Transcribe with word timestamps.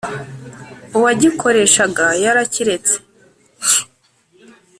uwagikoreshaga 0.97 2.05
yarakiretse. 2.23 2.95